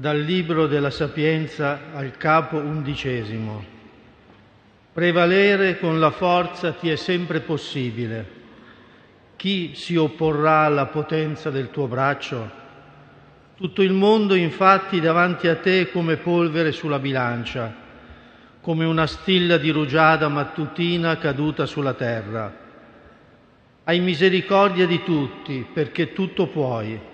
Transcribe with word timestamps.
Dal 0.00 0.18
Libro 0.18 0.66
della 0.66 0.88
Sapienza 0.88 1.90
al 1.92 2.16
capo 2.16 2.56
undicesimo. 2.56 3.62
Prevalere 4.94 5.78
con 5.78 6.00
la 6.00 6.10
forza 6.10 6.72
ti 6.72 6.88
è 6.88 6.96
sempre 6.96 7.40
possibile. 7.40 8.26
Chi 9.36 9.72
si 9.74 9.96
opporrà 9.96 10.60
alla 10.60 10.86
potenza 10.86 11.50
del 11.50 11.70
tuo 11.70 11.86
braccio? 11.86 12.50
Tutto 13.56 13.82
il 13.82 13.92
mondo 13.92 14.34
infatti 14.34 15.00
davanti 15.00 15.48
a 15.48 15.56
te 15.56 15.82
è 15.82 15.90
come 15.90 16.16
polvere 16.16 16.72
sulla 16.72 16.98
bilancia, 16.98 17.70
come 18.62 18.86
una 18.86 19.06
stilla 19.06 19.58
di 19.58 19.68
rugiada 19.68 20.28
mattutina 20.28 21.18
caduta 21.18 21.66
sulla 21.66 21.92
terra. 21.92 22.50
Hai 23.84 24.00
misericordia 24.00 24.86
di 24.86 25.02
tutti, 25.02 25.66
perché 25.70 26.14
tutto 26.14 26.46
puoi. 26.46 27.09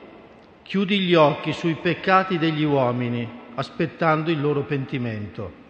Chiudi 0.66 1.00
gli 1.00 1.14
occhi 1.14 1.52
sui 1.52 1.74
peccati 1.74 2.38
degli 2.38 2.64
uomini, 2.64 3.28
aspettando 3.54 4.30
il 4.30 4.40
loro 4.40 4.62
pentimento. 4.62 5.64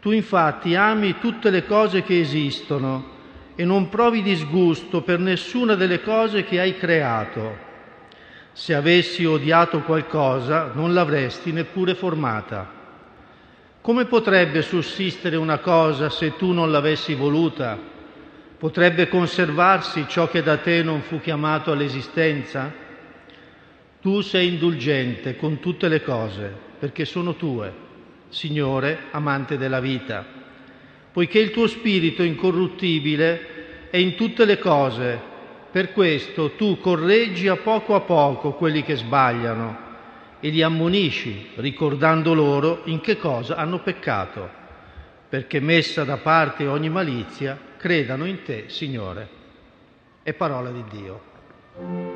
Tu 0.00 0.10
infatti 0.10 0.74
ami 0.74 1.18
tutte 1.18 1.50
le 1.50 1.64
cose 1.64 2.02
che 2.02 2.18
esistono 2.18 3.12
e 3.54 3.64
non 3.64 3.88
provi 3.88 4.22
disgusto 4.22 5.02
per 5.02 5.18
nessuna 5.18 5.74
delle 5.74 6.02
cose 6.02 6.44
che 6.44 6.60
hai 6.60 6.76
creato 6.76 7.72
se 8.54 8.72
avessi 8.72 9.24
odiato 9.24 9.80
qualcosa 9.80 10.70
non 10.74 10.94
l'avresti 10.94 11.50
neppure 11.50 11.96
formata. 11.96 12.70
Come 13.80 14.04
potrebbe 14.04 14.62
sussistere 14.62 15.34
una 15.34 15.58
cosa 15.58 16.08
se 16.08 16.36
tu 16.36 16.52
non 16.52 16.70
l'avessi 16.70 17.14
voluta? 17.14 17.76
Potrebbe 18.56 19.08
conservarsi 19.08 20.06
ciò 20.08 20.28
che 20.28 20.42
da 20.42 20.56
te 20.58 20.84
non 20.84 21.02
fu 21.02 21.20
chiamato 21.20 21.72
all'esistenza? 21.72 22.82
Tu 24.04 24.20
sei 24.20 24.48
indulgente 24.48 25.34
con 25.34 25.60
tutte 25.60 25.88
le 25.88 26.02
cose, 26.02 26.52
perché 26.78 27.06
sono 27.06 27.36
tue, 27.36 27.72
Signore, 28.28 29.04
amante 29.12 29.56
della 29.56 29.80
vita, 29.80 30.22
poiché 31.10 31.38
il 31.38 31.50
tuo 31.50 31.66
spirito 31.66 32.22
incorruttibile 32.22 33.88
è 33.88 33.96
in 33.96 34.14
tutte 34.14 34.44
le 34.44 34.58
cose 34.58 35.18
per 35.70 35.92
questo 35.92 36.50
tu 36.50 36.78
correggi 36.80 37.48
a 37.48 37.56
poco 37.56 37.94
a 37.94 38.02
poco 38.02 38.52
quelli 38.52 38.82
che 38.82 38.94
sbagliano 38.94 39.78
e 40.38 40.50
li 40.50 40.60
ammonisci, 40.60 41.52
ricordando 41.54 42.34
loro 42.34 42.82
in 42.84 43.00
che 43.00 43.16
cosa 43.16 43.56
hanno 43.56 43.80
peccato, 43.80 44.50
perché 45.30 45.60
messa 45.60 46.04
da 46.04 46.18
parte 46.18 46.66
ogni 46.66 46.90
malizia, 46.90 47.58
credano 47.78 48.26
in 48.26 48.42
te, 48.42 48.64
Signore. 48.66 49.28
È 50.22 50.34
parola 50.34 50.70
di 50.70 50.84
Dio. 50.90 52.13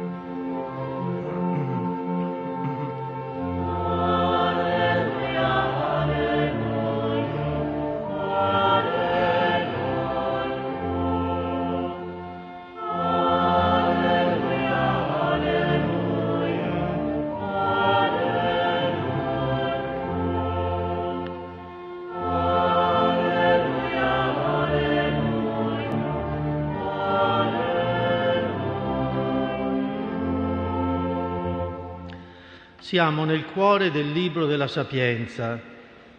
Siamo 32.80 33.24
nel 33.24 33.44
cuore 33.44 33.90
del 33.90 34.12
libro 34.12 34.46
della 34.46 34.68
Sapienza, 34.68 35.60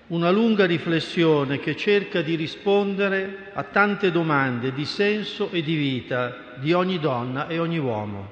una 0.07 0.29
lunga 0.29 0.65
riflessione 0.65 1.57
che 1.57 1.73
cerca 1.77 2.21
di 2.21 2.35
rispondere 2.35 3.51
a 3.53 3.63
tante 3.63 4.11
domande 4.11 4.73
di 4.73 4.83
senso 4.83 5.51
e 5.51 5.61
di 5.63 5.75
vita 5.75 6.55
di 6.57 6.73
ogni 6.73 6.99
donna 6.99 7.47
e 7.47 7.59
ogni 7.59 7.77
uomo. 7.77 8.27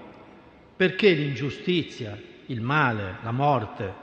Perché 0.76 1.12
l'ingiustizia, 1.12 2.20
il 2.48 2.60
male, 2.60 3.16
la 3.24 3.32
morte, 3.32 3.94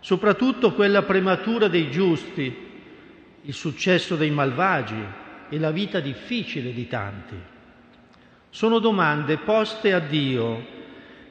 soprattutto 0.00 0.72
quella 0.72 1.02
prematura 1.02 1.68
dei 1.68 1.88
giusti, 1.88 2.54
il 3.42 3.54
successo 3.54 4.16
dei 4.16 4.30
malvagi 4.30 5.04
e 5.48 5.58
la 5.60 5.70
vita 5.70 6.00
difficile 6.00 6.72
di 6.72 6.88
tanti? 6.88 7.36
Sono 8.50 8.80
domande 8.80 9.38
poste 9.38 9.92
a 9.92 10.00
Dio 10.00 10.80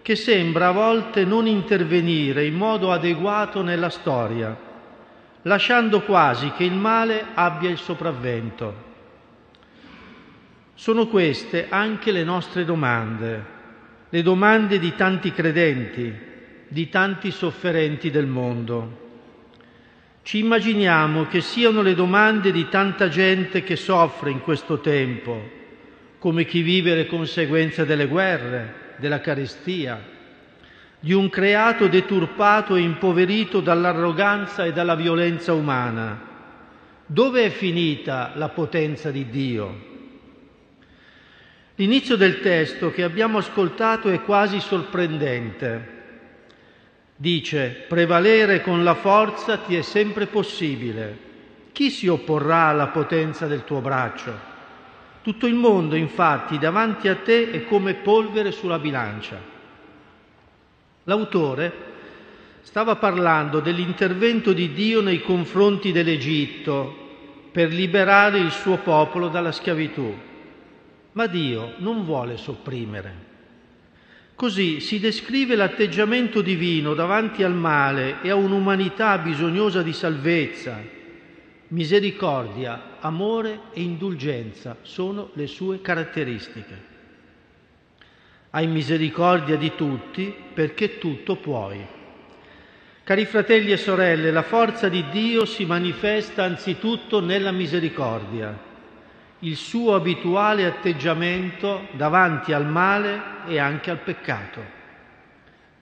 che 0.01 0.15
sembra 0.15 0.69
a 0.69 0.71
volte 0.71 1.25
non 1.25 1.47
intervenire 1.47 2.45
in 2.45 2.55
modo 2.55 2.91
adeguato 2.91 3.61
nella 3.61 3.89
storia, 3.89 4.57
lasciando 5.43 6.01
quasi 6.01 6.51
che 6.51 6.63
il 6.63 6.73
male 6.73 7.25
abbia 7.33 7.69
il 7.69 7.77
sopravvento. 7.77 8.89
Sono 10.73 11.07
queste 11.07 11.67
anche 11.69 12.11
le 12.11 12.23
nostre 12.23 12.65
domande, 12.65 13.45
le 14.09 14.21
domande 14.23 14.79
di 14.79 14.95
tanti 14.95 15.31
credenti, 15.31 16.11
di 16.67 16.89
tanti 16.89 17.29
sofferenti 17.29 18.09
del 18.09 18.25
mondo. 18.25 18.99
Ci 20.23 20.39
immaginiamo 20.39 21.25
che 21.25 21.41
siano 21.41 21.81
le 21.81 21.93
domande 21.93 22.51
di 22.51 22.67
tanta 22.69 23.09
gente 23.09 23.63
che 23.63 23.75
soffre 23.75 24.31
in 24.31 24.41
questo 24.41 24.79
tempo, 24.79 25.59
come 26.17 26.45
chi 26.45 26.61
vive 26.61 26.95
le 26.95 27.07
conseguenze 27.07 27.85
delle 27.85 28.07
guerre, 28.07 28.80
della 29.01 29.19
carestia, 29.19 29.99
di 30.97 31.11
un 31.11 31.29
creato 31.29 31.87
deturpato 31.87 32.75
e 32.75 32.81
impoverito 32.81 33.59
dall'arroganza 33.59 34.63
e 34.63 34.71
dalla 34.71 34.95
violenza 34.95 35.51
umana. 35.51 36.29
Dove 37.05 37.43
è 37.43 37.49
finita 37.49 38.31
la 38.35 38.49
potenza 38.49 39.09
di 39.09 39.27
Dio? 39.29 39.89
L'inizio 41.75 42.15
del 42.15 42.39
testo 42.39 42.91
che 42.91 43.01
abbiamo 43.01 43.39
ascoltato 43.39 44.09
è 44.09 44.21
quasi 44.21 44.59
sorprendente. 44.59 45.99
Dice, 47.15 47.85
prevalere 47.87 48.61
con 48.61 48.83
la 48.83 48.93
forza 48.93 49.57
ti 49.57 49.75
è 49.75 49.81
sempre 49.81 50.27
possibile. 50.27 51.29
Chi 51.71 51.89
si 51.89 52.07
opporrà 52.07 52.67
alla 52.67 52.87
potenza 52.87 53.47
del 53.47 53.63
tuo 53.63 53.81
braccio? 53.81 54.50
Tutto 55.21 55.45
il 55.45 55.53
mondo, 55.53 55.95
infatti, 55.95 56.57
davanti 56.57 57.07
a 57.07 57.15
te 57.15 57.51
è 57.51 57.65
come 57.65 57.93
polvere 57.93 58.51
sulla 58.51 58.79
bilancia. 58.79 59.39
L'autore 61.03 61.89
stava 62.61 62.95
parlando 62.95 63.59
dell'intervento 63.59 64.51
di 64.51 64.73
Dio 64.73 65.01
nei 65.01 65.21
confronti 65.21 65.91
dell'Egitto 65.91 66.97
per 67.51 67.71
liberare 67.71 68.39
il 68.39 68.51
suo 68.51 68.77
popolo 68.77 69.27
dalla 69.27 69.51
schiavitù. 69.51 70.15
Ma 71.11 71.27
Dio 71.27 71.73
non 71.77 72.03
vuole 72.03 72.37
sopprimere. 72.37 73.29
Così 74.33 74.79
si 74.79 74.99
descrive 74.99 75.55
l'atteggiamento 75.55 76.41
divino 76.41 76.95
davanti 76.95 77.43
al 77.43 77.53
male 77.53 78.21
e 78.23 78.31
a 78.31 78.35
un'umanità 78.35 79.19
bisognosa 79.19 79.83
di 79.83 79.93
salvezza, 79.93 80.81
Misericordia, 81.67 82.90
amore 83.01 83.59
e 83.73 83.81
indulgenza 83.81 84.77
sono 84.81 85.29
le 85.33 85.47
sue 85.47 85.81
caratteristiche. 85.81 86.89
Hai 88.51 88.67
misericordia 88.67 89.55
di 89.55 89.73
tutti 89.75 90.33
perché 90.53 90.97
tutto 90.97 91.35
puoi. 91.37 91.85
Cari 93.03 93.25
fratelli 93.25 93.71
e 93.71 93.77
sorelle, 93.77 94.31
la 94.31 94.43
forza 94.43 94.87
di 94.87 95.09
Dio 95.09 95.45
si 95.45 95.65
manifesta 95.65 96.43
anzitutto 96.43 97.19
nella 97.19 97.51
misericordia, 97.51 98.57
il 99.39 99.55
suo 99.55 99.95
abituale 99.95 100.65
atteggiamento 100.65 101.87
davanti 101.93 102.53
al 102.53 102.67
male 102.67 103.21
e 103.47 103.57
anche 103.57 103.89
al 103.89 103.99
peccato. 103.99 104.79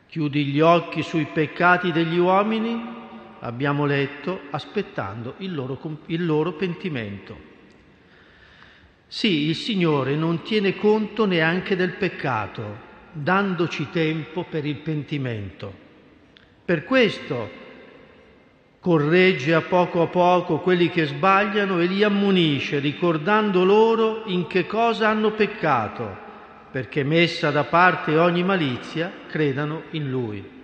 Chiudi 0.07 0.45
gli 0.45 0.61
occhi 0.61 1.03
sui 1.03 1.25
peccati 1.25 1.91
degli 1.91 2.17
uomini 2.17 2.97
abbiamo 3.39 3.85
letto, 3.85 4.41
aspettando 4.49 5.35
il 5.37 5.53
loro, 5.53 5.79
il 6.07 6.25
loro 6.25 6.53
pentimento. 6.53 7.47
Sì, 9.07 9.47
il 9.47 9.55
Signore 9.55 10.15
non 10.15 10.43
tiene 10.43 10.75
conto 10.75 11.25
neanche 11.25 11.75
del 11.75 11.93
peccato, 11.93 12.87
dandoci 13.11 13.89
tempo 13.89 14.43
per 14.43 14.65
il 14.65 14.77
pentimento. 14.77 15.73
Per 16.63 16.83
questo 16.83 17.49
corregge 18.79 19.53
a 19.53 19.61
poco 19.61 20.01
a 20.03 20.07
poco 20.07 20.59
quelli 20.59 20.89
che 20.89 21.05
sbagliano 21.05 21.79
e 21.79 21.85
li 21.85 22.03
ammonisce, 22.03 22.79
ricordando 22.79 23.63
loro 23.63 24.23
in 24.25 24.47
che 24.47 24.67
cosa 24.67 25.09
hanno 25.09 25.31
peccato, 25.31 26.15
perché 26.71 27.03
messa 27.03 27.49
da 27.49 27.63
parte 27.63 28.15
ogni 28.15 28.43
malizia, 28.43 29.11
credano 29.27 29.83
in 29.91 30.09
Lui. 30.09 30.58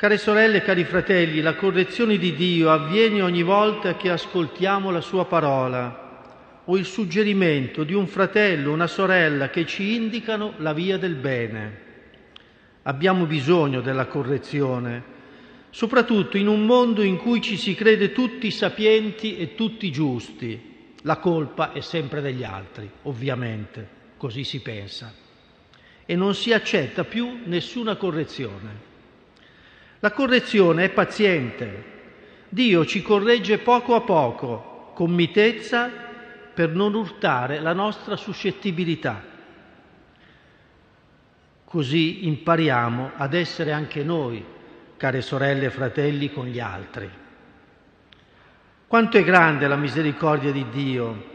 Care 0.00 0.16
sorelle 0.16 0.56
e 0.56 0.62
cari 0.62 0.84
fratelli, 0.84 1.42
la 1.42 1.56
correzione 1.56 2.16
di 2.16 2.34
Dio 2.34 2.70
avviene 2.70 3.20
ogni 3.20 3.42
volta 3.42 3.96
che 3.96 4.08
ascoltiamo 4.08 4.90
la 4.90 5.02
sua 5.02 5.26
parola 5.26 6.62
o 6.64 6.78
il 6.78 6.86
suggerimento 6.86 7.84
di 7.84 7.92
un 7.92 8.06
fratello, 8.06 8.72
una 8.72 8.86
sorella 8.86 9.50
che 9.50 9.66
ci 9.66 9.94
indicano 9.94 10.54
la 10.56 10.72
via 10.72 10.96
del 10.96 11.16
bene. 11.16 11.78
Abbiamo 12.84 13.26
bisogno 13.26 13.82
della 13.82 14.06
correzione 14.06 15.02
soprattutto 15.68 16.38
in 16.38 16.48
un 16.48 16.64
mondo 16.64 17.02
in 17.02 17.18
cui 17.18 17.42
ci 17.42 17.58
si 17.58 17.74
crede 17.74 18.10
tutti 18.10 18.50
sapienti 18.50 19.36
e 19.36 19.54
tutti 19.54 19.92
giusti. 19.92 20.94
La 21.02 21.18
colpa 21.18 21.72
è 21.72 21.80
sempre 21.80 22.22
degli 22.22 22.42
altri, 22.42 22.90
ovviamente, 23.02 23.86
così 24.16 24.44
si 24.44 24.62
pensa, 24.62 25.12
e 26.06 26.16
non 26.16 26.34
si 26.34 26.54
accetta 26.54 27.04
più 27.04 27.40
nessuna 27.44 27.96
correzione. 27.96 28.88
La 30.02 30.12
correzione 30.12 30.84
è 30.84 30.88
paziente. 30.88 31.84
Dio 32.48 32.86
ci 32.86 33.02
corregge 33.02 33.58
poco 33.58 33.94
a 33.94 34.00
poco, 34.00 34.92
con 34.94 35.10
mitezza, 35.12 35.90
per 36.54 36.70
non 36.70 36.94
urtare 36.94 37.60
la 37.60 37.74
nostra 37.74 38.16
suscettibilità. 38.16 39.22
Così 41.64 42.26
impariamo 42.26 43.10
ad 43.14 43.34
essere 43.34 43.72
anche 43.72 44.02
noi, 44.02 44.42
care 44.96 45.20
sorelle 45.20 45.66
e 45.66 45.70
fratelli, 45.70 46.32
con 46.32 46.46
gli 46.46 46.58
altri. 46.58 47.08
Quanto 48.86 49.18
è 49.18 49.22
grande 49.22 49.68
la 49.68 49.76
misericordia 49.76 50.50
di 50.50 50.64
Dio. 50.70 51.28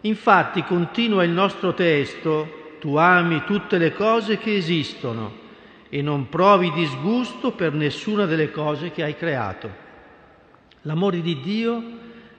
Infatti 0.00 0.64
continua 0.64 1.24
il 1.24 1.30
nostro 1.30 1.74
testo, 1.74 2.76
tu 2.80 2.96
ami 2.96 3.44
tutte 3.44 3.76
le 3.76 3.92
cose 3.92 4.38
che 4.38 4.56
esistono 4.56 5.46
e 5.88 6.02
non 6.02 6.28
provi 6.28 6.70
disgusto 6.72 7.52
per 7.52 7.72
nessuna 7.72 8.26
delle 8.26 8.50
cose 8.50 8.90
che 8.90 9.02
hai 9.02 9.16
creato. 9.16 9.86
L'amore 10.82 11.20
di 11.20 11.40
Dio 11.40 11.82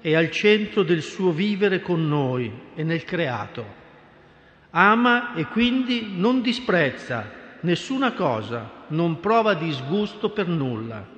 è 0.01 0.13
al 0.15 0.31
centro 0.31 0.83
del 0.83 1.01
suo 1.01 1.31
vivere 1.31 1.81
con 1.81 2.07
noi 2.07 2.51
e 2.75 2.83
nel 2.83 3.03
creato. 3.03 3.77
Ama 4.71 5.33
e 5.33 5.45
quindi 5.47 6.13
non 6.15 6.41
disprezza 6.41 7.31
nessuna 7.61 8.13
cosa, 8.13 8.85
non 8.87 9.19
prova 9.19 9.55
disgusto 9.55 10.29
per 10.29 10.47
nulla. 10.47 11.17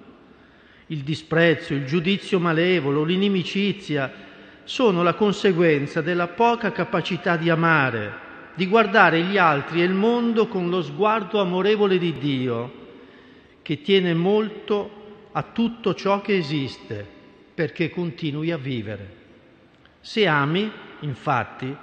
Il 0.87 0.99
disprezzo, 0.99 1.73
il 1.73 1.85
giudizio 1.85 2.39
malevolo, 2.39 3.03
l'inimicizia 3.03 4.11
sono 4.63 5.03
la 5.03 5.13
conseguenza 5.13 6.01
della 6.01 6.27
poca 6.27 6.71
capacità 6.71 7.37
di 7.37 7.49
amare, 7.49 8.29
di 8.53 8.67
guardare 8.67 9.21
gli 9.23 9.37
altri 9.37 9.81
e 9.81 9.85
il 9.85 9.93
mondo 9.93 10.47
con 10.47 10.69
lo 10.69 10.81
sguardo 10.81 11.39
amorevole 11.39 11.97
di 11.97 12.17
Dio, 12.17 12.79
che 13.61 13.81
tiene 13.81 14.13
molto 14.13 14.99
a 15.31 15.43
tutto 15.43 15.93
ciò 15.93 16.21
che 16.21 16.35
esiste 16.35 17.05
perché 17.53 17.89
continui 17.89 18.51
a 18.51 18.57
vivere. 18.57 19.19
Se 19.99 20.27
ami, 20.27 20.71
infatti, 21.01 21.75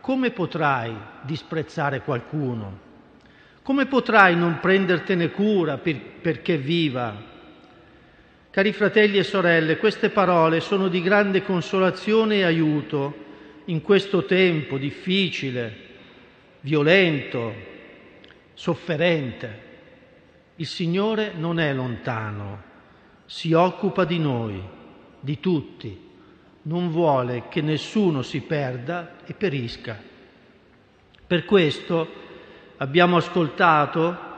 come 0.00 0.30
potrai 0.30 0.94
disprezzare 1.22 2.02
qualcuno? 2.02 2.90
Come 3.62 3.86
potrai 3.86 4.36
non 4.36 4.58
prendertene 4.60 5.30
cura 5.30 5.78
per, 5.78 5.96
perché 6.20 6.58
viva? 6.58 7.30
Cari 8.50 8.72
fratelli 8.72 9.16
e 9.18 9.22
sorelle, 9.22 9.78
queste 9.78 10.10
parole 10.10 10.60
sono 10.60 10.88
di 10.88 11.00
grande 11.00 11.42
consolazione 11.42 12.38
e 12.38 12.42
aiuto 12.42 13.14
in 13.66 13.80
questo 13.80 14.24
tempo 14.24 14.76
difficile, 14.76 15.90
violento, 16.62 17.54
sofferente. 18.54 19.70
Il 20.56 20.66
Signore 20.66 21.32
non 21.36 21.58
è 21.58 21.72
lontano, 21.72 22.62
si 23.26 23.52
occupa 23.52 24.04
di 24.04 24.18
noi, 24.18 24.60
di 25.20 25.40
tutti, 25.40 26.10
non 26.62 26.90
vuole 26.90 27.44
che 27.48 27.60
nessuno 27.60 28.22
si 28.22 28.40
perda 28.40 29.16
e 29.24 29.34
perisca. 29.34 30.00
Per 31.26 31.44
questo 31.44 32.08
abbiamo 32.76 33.16
ascoltato, 33.16 34.30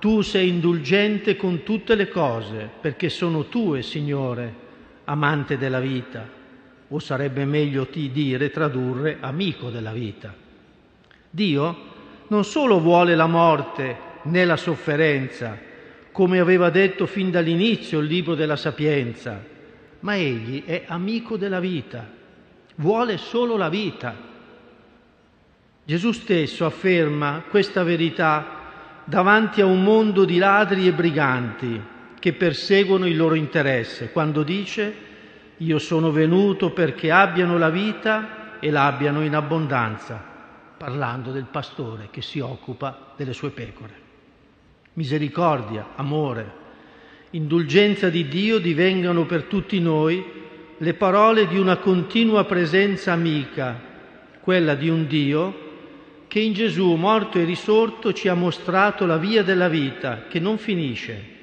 tu 0.00 0.22
sei 0.22 0.48
indulgente 0.48 1.36
con 1.36 1.62
tutte 1.62 1.94
le 1.94 2.08
cose, 2.08 2.68
perché 2.80 3.08
sono 3.08 3.46
tue, 3.46 3.82
Signore, 3.82 4.66
amante 5.04 5.58
della 5.58 5.80
vita, 5.80 6.26
o 6.88 6.98
sarebbe 6.98 7.44
meglio 7.44 7.86
ti 7.86 8.10
dire, 8.10 8.50
tradurre, 8.50 9.18
amico 9.20 9.70
della 9.70 9.92
vita. 9.92 10.46
Dio 11.38 11.76
non 12.28 12.44
solo 12.44 12.80
vuole 12.80 13.14
la 13.14 13.28
morte 13.28 13.96
né 14.22 14.44
la 14.44 14.56
sofferenza, 14.56 15.56
come 16.10 16.40
aveva 16.40 16.68
detto 16.68 17.06
fin 17.06 17.30
dall'inizio 17.30 18.00
il 18.00 18.06
libro 18.06 18.34
della 18.34 18.56
sapienza, 18.56 19.40
ma 20.00 20.16
egli 20.16 20.64
è 20.64 20.82
amico 20.88 21.36
della 21.36 21.60
vita, 21.60 22.04
vuole 22.74 23.18
solo 23.18 23.56
la 23.56 23.68
vita. 23.68 24.16
Gesù 25.84 26.10
stesso 26.10 26.66
afferma 26.66 27.44
questa 27.48 27.84
verità 27.84 28.56
davanti 29.04 29.60
a 29.60 29.66
un 29.66 29.82
mondo 29.84 30.24
di 30.24 30.38
ladri 30.38 30.88
e 30.88 30.92
briganti 30.92 31.80
che 32.18 32.32
perseguono 32.32 33.06
il 33.06 33.16
loro 33.16 33.36
interesse, 33.36 34.10
quando 34.10 34.42
dice 34.42 35.06
io 35.58 35.78
sono 35.78 36.10
venuto 36.10 36.72
perché 36.72 37.12
abbiano 37.12 37.56
la 37.58 37.70
vita 37.70 38.58
e 38.58 38.70
l'abbiano 38.70 39.22
in 39.22 39.34
abbondanza 39.34 40.27
parlando 40.78 41.32
del 41.32 41.46
pastore 41.50 42.08
che 42.10 42.22
si 42.22 42.38
occupa 42.38 43.12
delle 43.16 43.32
sue 43.32 43.50
pecore. 43.50 44.06
Misericordia, 44.94 45.88
amore, 45.96 46.66
indulgenza 47.30 48.08
di 48.08 48.28
Dio 48.28 48.58
divengano 48.58 49.26
per 49.26 49.42
tutti 49.42 49.80
noi 49.80 50.24
le 50.78 50.94
parole 50.94 51.48
di 51.48 51.58
una 51.58 51.76
continua 51.76 52.44
presenza 52.44 53.12
amica, 53.12 53.78
quella 54.40 54.74
di 54.74 54.88
un 54.88 55.06
Dio 55.06 55.66
che 56.28 56.40
in 56.40 56.52
Gesù, 56.52 56.94
morto 56.94 57.38
e 57.38 57.44
risorto, 57.44 58.12
ci 58.12 58.28
ha 58.28 58.34
mostrato 58.34 59.04
la 59.04 59.16
via 59.16 59.42
della 59.42 59.68
vita 59.68 60.26
che 60.28 60.38
non 60.38 60.58
finisce, 60.58 61.36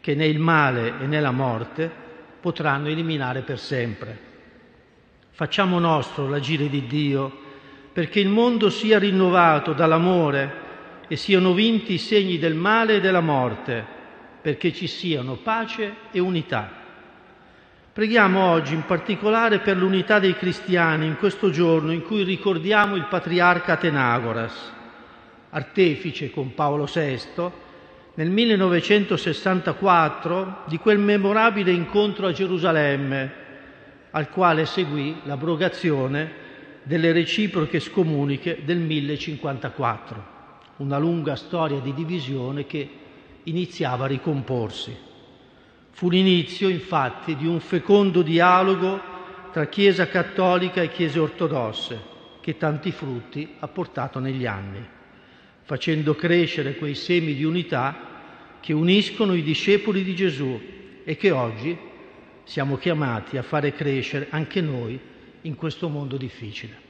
che 0.00 0.14
né 0.14 0.26
il 0.26 0.38
male 0.38 0.94
e 1.00 1.06
né 1.06 1.20
la 1.20 1.30
morte 1.30 1.90
potranno 2.40 2.88
eliminare 2.88 3.40
per 3.40 3.58
sempre. 3.58 4.24
Facciamo 5.30 5.78
nostro 5.78 6.28
l'agire 6.28 6.68
di 6.68 6.86
Dio 6.86 7.44
perché 7.96 8.20
il 8.20 8.28
mondo 8.28 8.68
sia 8.68 8.98
rinnovato 8.98 9.72
dall'amore 9.72 10.64
e 11.08 11.16
siano 11.16 11.54
vinti 11.54 11.94
i 11.94 11.98
segni 11.98 12.36
del 12.36 12.52
male 12.52 12.96
e 12.96 13.00
della 13.00 13.22
morte, 13.22 13.82
perché 14.42 14.70
ci 14.74 14.86
siano 14.86 15.36
pace 15.36 15.94
e 16.10 16.18
unità. 16.18 16.70
Preghiamo 17.94 18.50
oggi 18.50 18.74
in 18.74 18.84
particolare 18.84 19.60
per 19.60 19.78
l'unità 19.78 20.18
dei 20.18 20.36
cristiani 20.36 21.06
in 21.06 21.16
questo 21.16 21.48
giorno 21.48 21.90
in 21.90 22.02
cui 22.02 22.22
ricordiamo 22.22 22.96
il 22.96 23.06
patriarca 23.08 23.72
Atenagoras, 23.72 24.72
artefice 25.48 26.30
con 26.30 26.52
Paolo 26.52 26.84
VI, 26.84 27.18
nel 28.12 28.28
1964 28.28 30.64
di 30.66 30.76
quel 30.76 30.98
memorabile 30.98 31.70
incontro 31.70 32.26
a 32.26 32.32
Gerusalemme, 32.32 33.32
al 34.10 34.28
quale 34.28 34.66
seguì 34.66 35.16
l'abrogazione 35.24 36.44
delle 36.86 37.10
reciproche 37.10 37.80
scomuniche 37.80 38.60
del 38.64 38.78
1054, 38.78 40.24
una 40.76 40.98
lunga 40.98 41.34
storia 41.34 41.80
di 41.80 41.92
divisione 41.92 42.64
che 42.64 42.88
iniziava 43.42 44.04
a 44.04 44.08
ricomporsi. 44.08 44.96
Fu 45.90 46.08
l'inizio, 46.08 46.68
infatti, 46.68 47.34
di 47.34 47.44
un 47.44 47.58
fecondo 47.58 48.22
dialogo 48.22 49.00
tra 49.50 49.66
Chiesa 49.66 50.06
cattolica 50.06 50.80
e 50.80 50.88
Chiese 50.88 51.18
ortodosse, 51.18 52.00
che 52.40 52.56
tanti 52.56 52.92
frutti 52.92 53.54
ha 53.58 53.66
portato 53.66 54.20
negli 54.20 54.46
anni, 54.46 54.78
facendo 55.62 56.14
crescere 56.14 56.76
quei 56.76 56.94
semi 56.94 57.34
di 57.34 57.42
unità 57.42 58.14
che 58.60 58.72
uniscono 58.72 59.34
i 59.34 59.42
discepoli 59.42 60.04
di 60.04 60.14
Gesù 60.14 60.60
e 61.02 61.16
che 61.16 61.32
oggi 61.32 61.76
siamo 62.44 62.76
chiamati 62.76 63.36
a 63.36 63.42
fare 63.42 63.72
crescere 63.72 64.28
anche 64.30 64.60
noi 64.60 65.00
in 65.46 65.54
questo 65.54 65.88
mondo 65.88 66.16
difficile. 66.16 66.85